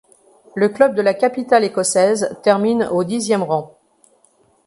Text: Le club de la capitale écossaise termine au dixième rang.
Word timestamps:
Le 0.55 0.67
club 0.67 0.95
de 0.95 1.03
la 1.03 1.13
capitale 1.13 1.63
écossaise 1.63 2.35
termine 2.41 2.85
au 2.85 3.03
dixième 3.03 3.43
rang. 3.43 3.77